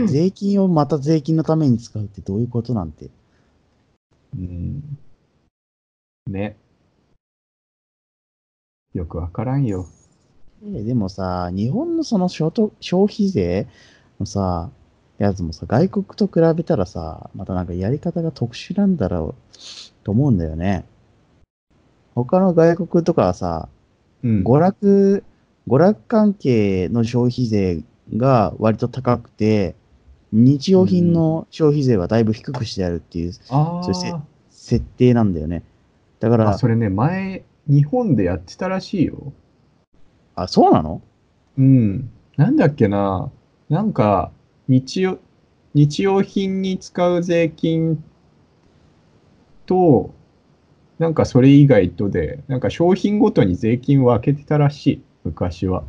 [0.08, 3.10] 税金をまた税金のために使うってどういうことなんて。
[4.36, 4.98] うん。
[6.28, 6.58] ね。
[8.94, 9.88] よくわからんよ。
[10.76, 12.52] えでもさ、日本のその消
[13.06, 13.68] 費税
[14.20, 14.70] のさ、
[15.18, 19.56] やつもさ、外国と比べたらさ、またなんかやり方が特殊なんだろう
[20.04, 20.86] と思うんだよね。
[22.26, 23.70] 他の外国とかはさ、
[24.24, 24.44] うん。
[24.44, 25.24] 娯楽、
[25.68, 27.84] 娯楽関係の消費税
[28.16, 29.76] が割と高くて、
[30.32, 35.64] 日用品の消費税はだいぶ低くしてやるっていうあそしてー設定なんだよね。
[36.20, 39.34] だから、あ、それね、前、日本でやってたらしいよ。
[40.36, 41.02] あ、そうなの？
[41.58, 42.12] うん。
[42.38, 43.32] なんだっけな。
[43.70, 44.32] なんか、
[44.68, 45.18] 日用、
[45.74, 48.04] 日用品に使う税金
[49.66, 50.14] と、
[51.00, 55.84] なんかそれ以外とで、なんか商品ごとに税金を分けてたらしい、昔は。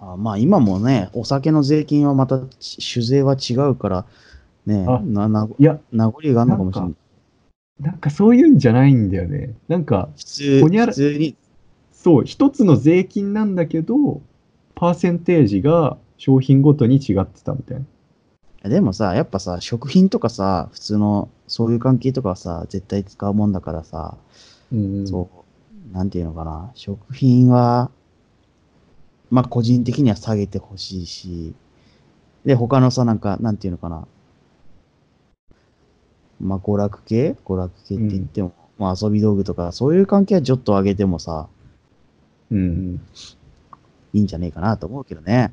[0.00, 4.06] あまあ今もね、お酒の税金はまたち酒税は違うから、
[4.64, 6.94] ね、あなな、いや、名残があるのかもしれない。
[7.80, 9.54] なんかそういうんじゃないんだよね。
[9.68, 11.36] なんか、普通、ほにゃら普通に、
[11.92, 14.22] そう、一つの税金なんだけど、
[14.74, 17.84] パーセンテージが商品ごとに違ってたみたいな。
[18.64, 24.16] でもさ、やっぱさ、食品とかさ、普通の、そういう関係とかはさ、絶対使うもんだからさ、
[24.72, 25.28] うん、そ
[25.92, 27.90] う、なんていうのかな、食品は、
[29.30, 31.54] まあ個人的には下げてほしいし、
[32.44, 34.06] で、他のさ、なんか、なんていうのかな、
[36.40, 37.36] まあ娯楽系？
[37.44, 41.48] 娯楽系って言っても、まあ遊び道具とか、そういう関係はちょっと上げてもさ、
[42.50, 43.00] うんうん。
[44.12, 45.52] いいんじゃねえかなと思うけどね。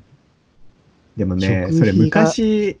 [1.16, 2.78] でもね、それが昔、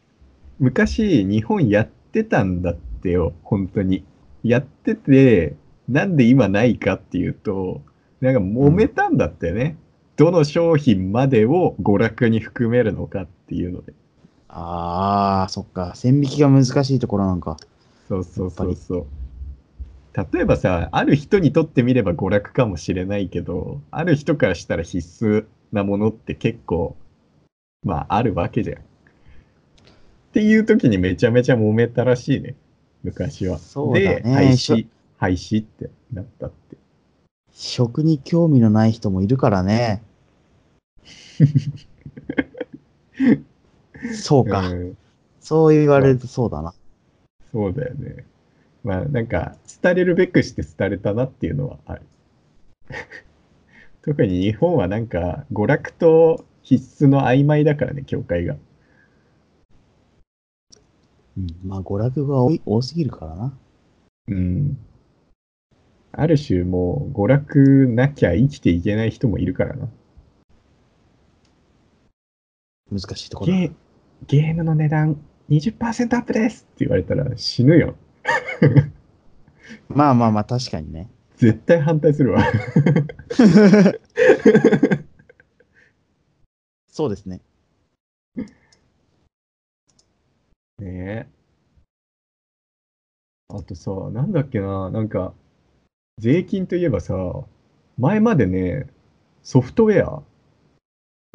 [0.60, 4.04] 昔日本やってたんだってよ、本当に。
[4.44, 5.56] やってて、
[5.88, 7.80] なんで今ないかっていうと、
[8.20, 9.76] なんか揉めたんだってね。
[10.16, 13.94] どの商品までを娯楽に含めるのかっていうので。
[14.48, 15.94] ああ、そっか。
[15.94, 17.56] 線引きが難しいところなんか。
[18.06, 19.06] そうそうそうそう。
[20.34, 26.96] 例えばさ、ある人にとってみれば娯楽かもしれないけど、ある人からしたら必須なものって結構、
[27.82, 28.89] まああるわけじゃん。
[30.30, 32.54] っていう時にめちゃめちゃ揉めたらしいね、
[33.02, 33.58] 昔は。
[33.58, 34.86] そうだねで、廃止、
[35.18, 36.76] 廃止ってなったって。
[37.52, 40.02] 食に興味のない人もいるからね。
[44.14, 44.68] そうか。
[44.68, 44.96] うん
[45.40, 46.74] そう言われるとそうだな。
[47.50, 48.24] そうだよね。
[48.84, 52.02] まあなんか、廃れるべくして廃れたなっていうのはある。
[54.02, 58.56] 特に日本はなんか、娯楽と必須の曖昧だからね、境界が。
[61.40, 63.58] うん、まあ、娯楽が多い多すぎるからな。
[64.28, 64.78] うん。
[66.12, 69.88] ある種もう娯楽なきゃ生きていけない人もいるからな。
[72.90, 73.58] 難しいところだ。
[73.58, 73.72] ゲー
[74.26, 75.16] ゲームの値段
[75.48, 77.96] 20%アップですって言われたら死ぬよ。
[79.88, 81.08] まあまあまあ、確かにね。
[81.36, 82.44] 絶対反対するわ。
[86.88, 87.40] そうですね。
[88.36, 88.46] ね
[90.80, 91.26] え。
[93.52, 95.34] あとさ、なんだっけな、なんか、
[96.18, 97.14] 税金といえばさ、
[97.98, 98.86] 前までね、
[99.42, 100.22] ソフトウェア、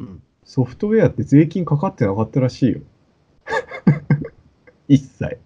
[0.00, 0.22] うん。
[0.44, 2.80] ソフトウェアって税金かかってなかったらしいよ。
[4.88, 5.38] 一切。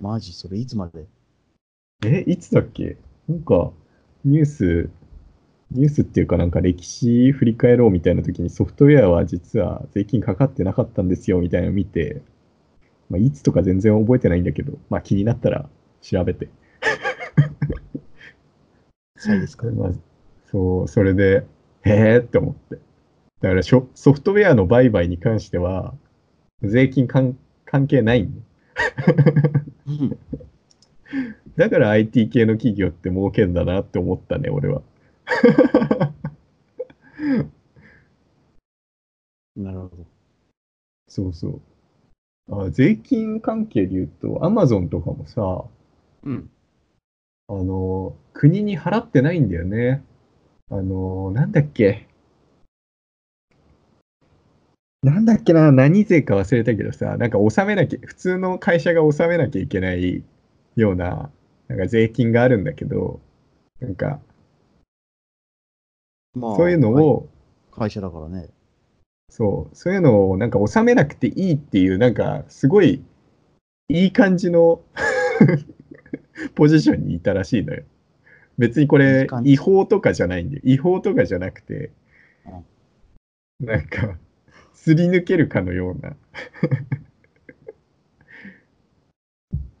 [0.00, 1.06] マジ、それいつまで？
[2.04, 2.96] え、いつだっけ？
[3.28, 3.70] なんか、
[4.24, 4.90] ニュース、
[5.70, 12.22] ニュースっていうかなんか歴史振り返ろうみたいな時にソフトウェアは実は税金かかってなかったんですよみたいなの見て、
[13.12, 15.68] まあ、いつとか全然覚えてないんだけど、まあ気になったら
[16.00, 16.48] 調べて。
[19.22, 19.66] 際ですか。
[19.68, 19.92] まあ、
[20.50, 21.44] そう、それで、
[21.84, 22.76] へえって思って。
[23.40, 25.94] だからショソフトウェアの売買に関しては、
[26.62, 28.44] 税金関関係ないん
[31.56, 34.82] だから IT 系の企業って儲けんだなって思ったね、俺は。
[39.56, 40.06] なるほど。
[41.08, 41.60] そうそう。
[42.50, 45.64] あ税金関係で言うと、Amazon とかもさ、
[46.24, 46.50] うん。
[47.48, 50.02] あの、国に払ってないんだよね。
[50.70, 52.08] あの、なんだっけ。
[55.02, 60.22] なんだっけな、何税か忘れたけどさ、なんか納めなきゃ、普通の会社が納めなきゃいけない
[60.76, 61.30] ような、
[61.68, 63.20] なんか税金があるんだけど、
[63.80, 64.20] なんか、
[66.34, 67.28] まあそういうのを、
[67.72, 68.48] 会社だからね。
[69.32, 73.02] そう、そういうのをなんか納めなくていいっていう、なんかすごい
[73.88, 74.82] いい感じの
[76.54, 77.82] ポジションにいたらしいのよ。
[78.58, 81.92] 別にこいれ違法とかじゃないんで、違法とかじゃなくて、
[83.58, 84.18] なんか、
[84.74, 86.14] すり抜けるかのような。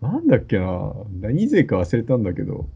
[0.00, 2.70] なんだっけな、何税か忘れたんだけど、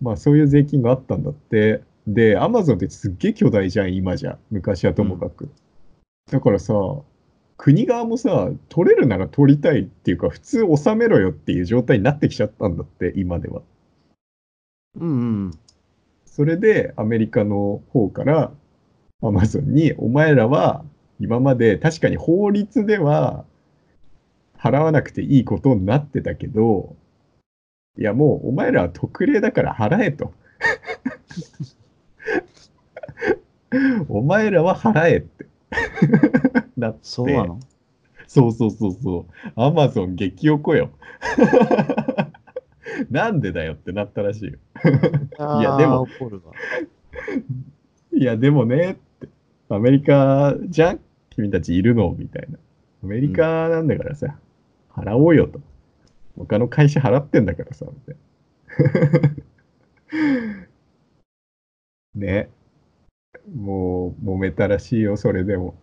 [0.00, 1.84] まあそういう税金があったんだって。
[2.06, 4.38] で、アマゾンってすっげえ巨大じゃん、今じゃ。
[4.50, 5.48] 昔はともかく。
[6.30, 6.74] だからさ、
[7.56, 13.62] 国側もさ、取れるなら取りたいっていうか、普通納めろよっていう状態になってきちゃったんだって、今では。
[14.98, 15.12] うんう
[15.48, 15.50] ん。
[16.26, 18.52] それでアメリカの方から
[19.22, 20.84] アマゾンに、お前らは
[21.20, 23.44] 今まで確かに法律では
[24.58, 26.96] 払わなくていいことになってたけど、
[27.98, 30.32] いやもうお前らは特例だから払えと。
[34.08, 35.46] お前らは払えって。
[36.76, 37.60] なってそうなの？
[38.26, 39.52] そうそうそうそう。
[39.56, 40.90] アマゾン激おこよ。
[43.10, 44.58] なんでだよってなったらしいよ。
[45.60, 46.06] いやでも
[48.12, 49.28] いや、でもねって、
[49.68, 51.00] アメリカじゃん？
[51.30, 52.14] 君たちいるの？
[52.18, 52.58] みたいな。
[53.02, 54.36] アメリカなんだからさ、
[54.90, 55.60] 払おうよと。
[56.36, 58.16] 他の会社払ってんだからさ、みたい
[62.14, 62.26] な。
[62.26, 62.50] ね。
[63.50, 65.74] もう、揉めたらしいよ、それでも。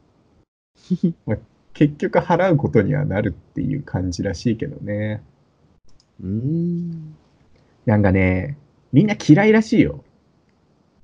[1.26, 1.38] まあ、
[1.74, 5.22] 結局払うことにはなるっていう感じらしいけどね。
[6.22, 7.16] うーん。
[7.86, 8.58] なんかね、
[8.92, 10.04] みんな嫌いらしいよ。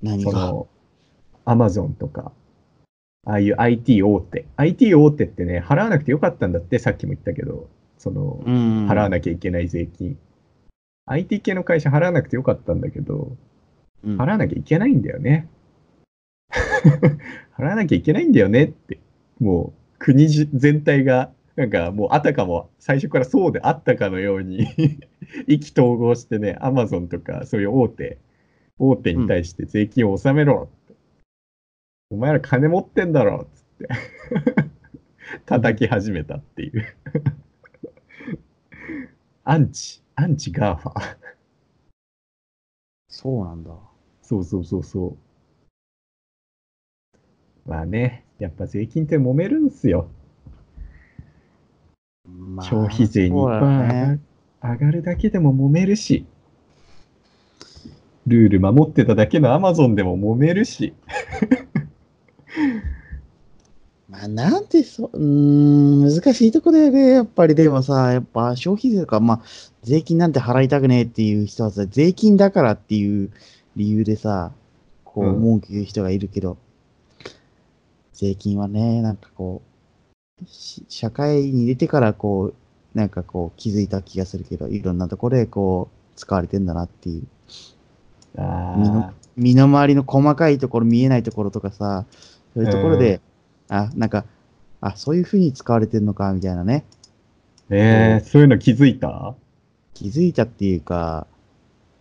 [0.02, 0.30] 何が？
[0.30, 0.68] その、
[1.44, 2.32] アマゾンとか、
[3.24, 4.46] ああいう IT 大手。
[4.56, 8.86] IT 大手ってね、払わなくてよかったんだって、さっきも言ったけど、その、うん。
[8.88, 10.18] 払わなきゃいけない税金。
[11.06, 13.36] IT 系の会社払わなくてよかったんだけど、
[14.04, 15.48] うん払わなきゃいけないんだよね。
[17.56, 18.98] 払わなきゃいけないんだよねって、
[19.40, 24.66] もう国じ全体が、なんかもうあたかも最初からそうであったかのように
[25.48, 28.18] 意気投合してね、アマゾンとかそういう大手、
[28.78, 30.94] 大手に対して税金を納めろって。
[32.10, 33.88] お前ら金持ってんだろっつって
[35.46, 36.84] 叩き始めたっていう。
[39.44, 41.16] アンチ、アンチ GAFA。
[43.08, 43.70] そうなんだ。
[44.20, 45.25] そうそうそうそう。
[47.66, 50.08] まあね、やっぱ税金って揉めるんすよ。
[52.28, 54.20] まあ消費税そうだよ2%ね
[54.62, 56.26] 上がるだけでも揉めるし、
[58.26, 60.94] ルール守ってただけのアマゾンでも揉めるし、
[64.08, 67.10] まあ、なんてそ、うーん、難しいとこだよね。
[67.10, 69.42] やっぱりでもさ、やっぱ消費税とか、まあ、
[69.82, 73.30] 税金なんて払いたくねえっていう人はさ、税金だからっていう
[73.74, 74.52] 理由でさ、
[75.04, 76.56] こう、うん文句言う人がいるけど、
[78.16, 79.62] 税金はね、なんかこ
[80.42, 82.54] う、し社会に出てからこ
[82.94, 87.26] う、なんかこう気づいた気がするけど、いろんなところでこう、使われてんだなっていう。
[88.38, 92.06] あ身の身の回りの細かいところ、見えないところとかさ、
[92.54, 93.20] そういうところで、
[93.68, 94.24] あ、なんか、
[94.80, 96.84] あ、そういうふうに使われてるのか、みたいなね。
[97.68, 99.34] えー、そういうの気づいた？
[99.92, 101.26] 気づいたっていうか、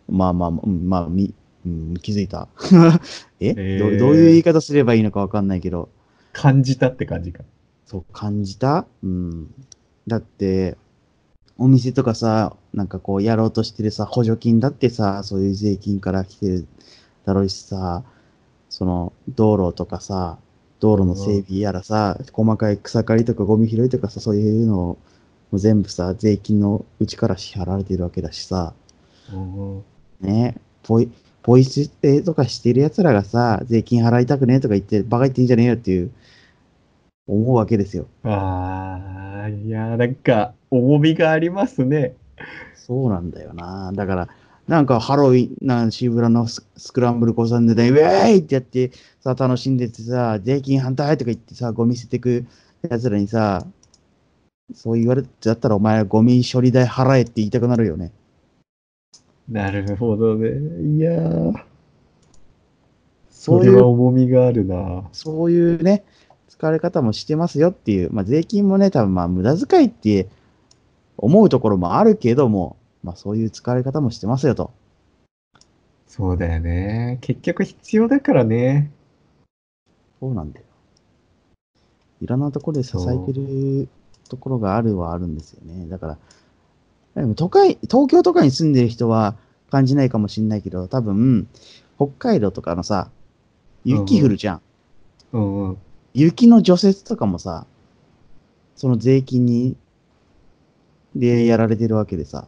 [0.07, 1.33] まあまあ、うん、まあ、み、
[1.65, 2.47] うん、気づいた。
[3.41, 3.79] え、えー。
[3.79, 5.89] どどういう言い方すればいいのかわかんないけど、
[6.35, 7.43] 感じたって感じか。
[7.85, 8.85] そう感じた？
[9.03, 9.53] うん。
[10.05, 10.75] だって、
[11.57, 16.67] お店とかさ、なんかこうやろうとしてるさ、補助金だってさ、そういう税金から来てる
[17.23, 18.03] だろうしさ、
[18.69, 20.37] その道路とかさ、
[20.81, 24.97] 道路の整備やらさ、細かい草刈りとかゴミ拾いとかさ、そういうのをも
[25.53, 28.73] う全部さ、税金のうちから支払われてるわけだしさ、
[29.31, 29.83] うん
[30.19, 31.09] ね、ポイ、
[31.45, 36.09] ポイ捨てとかしてる奴らがさ、税金払いたくねえとか言って、バカ言ってんじゃねえよっていう、
[37.27, 38.07] 思うわけですよ。
[38.23, 42.15] ああ、いや、なんか、重みがありますね。
[42.73, 43.91] そうなんだよな。
[43.93, 44.29] だから、
[44.67, 48.89] なんかハロウィン、なんシーブラのススクランブル交差点で、ウェーイってやって
[49.19, 52.47] さ、楽しんでてさ、税金反対とか言ってさ、ゴミ捨ててく
[52.89, 53.67] やつらにさ、
[54.73, 58.11] そう言われてだったらお前ゴミ処理代払えって言いたくなるよね。
[59.49, 60.49] なるほどね。
[60.97, 61.53] いやー、
[63.29, 65.07] それは重みがあるな。
[65.11, 66.03] そういうね、
[66.47, 70.27] 使われ方もしてますよっていう、まあ、税金もね、多分まあ無駄遣いって
[71.17, 74.71] 思うところもあるけども、まあ、そういう使われ方もしてますよと。
[76.07, 77.19] そうだよね。
[77.21, 78.91] 結局必要だからね。
[80.19, 80.65] そうなんだよ。
[82.21, 83.89] いろんなところで支えてる
[84.29, 85.87] ところがあるはあるんですよね。
[85.87, 86.17] だから、
[87.15, 89.35] でも都会、東京とかに住んでる人は
[89.71, 91.47] 感じないかもしれないけど、多分、
[91.95, 93.09] 北海道とかのさ、
[93.85, 94.61] 雪降るじゃん。
[95.31, 95.77] うんうん。
[96.13, 97.65] 雪の除雪とかもさ、
[98.75, 99.77] その税金に、
[101.15, 102.47] でやられてるわけでさ、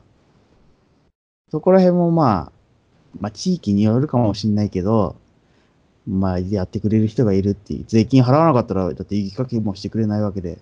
[1.49, 2.51] そこら辺もまあ、
[3.21, 5.15] まあ地域によるかもしんないけど、
[6.05, 7.85] まあやってくれる人がいるっていう。
[7.87, 10.57] 税金払わなかったら、だって雪かきもしてくれないわけで、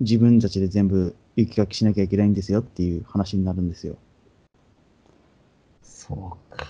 [0.00, 3.96] 自分たちで全部雪かきしなきゃいけないんですよっていう話になるんですよ。
[5.82, 6.66] そうか。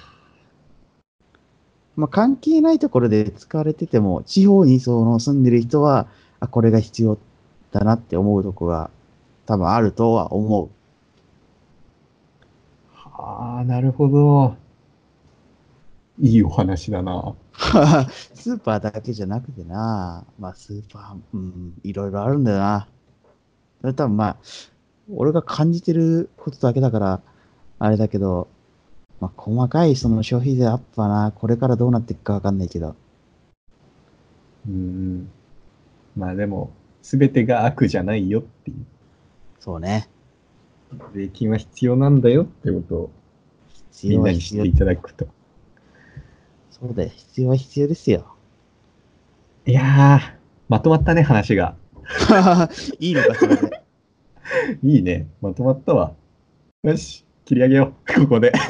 [1.96, 6.06] まあ関係ないところで使われてても、地方にその住んでる人は、
[6.40, 7.18] あ、これが必要
[7.70, 8.90] だなって思うとこが
[9.46, 10.70] 多分あるとは思う。
[12.94, 14.56] はあ、なるほど。
[16.18, 17.34] いいお話だな。
[18.34, 22.88] スーパーだけじゃなくてな、まあスーパー、うん、いろいろあるんだよな。
[23.82, 24.36] それ多分まあ、
[25.14, 27.20] 俺が感じてることだけだから、
[27.78, 28.48] あれだけど、
[29.20, 32.94] まあ細かいその消費税アップはな、これからどうなっていくかわかんないけど。
[34.68, 35.28] うん。
[36.16, 36.70] まあでも、
[37.02, 38.76] すべてが悪じゃないよっていう。
[39.58, 40.08] そうね。
[41.14, 43.10] 税金は必要なんだよってことを
[44.04, 44.74] みんなに知ってい。
[44.74, 45.26] ただくと。
[46.70, 47.10] そうだよ。
[47.14, 48.26] 必要は必要ですよ。
[49.66, 50.20] いやー、
[50.68, 51.76] まとまったね、話が。
[52.98, 53.71] いいのか、それで。
[54.82, 55.26] いいね。
[55.40, 56.14] まとまったわ。
[56.82, 58.20] よし、切り上げよう。
[58.22, 58.52] ここで。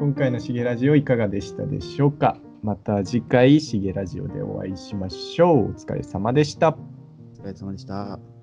[0.00, 2.38] 今回のしげラジオいかがでしたでしょうか？
[2.62, 5.56] また次回しげラジオでお会いしましょう。
[5.70, 6.76] お疲れ様でした。
[7.38, 8.37] お疲れ様でした。